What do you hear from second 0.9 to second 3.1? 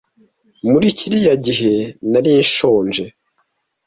kiriya gihe narinshonje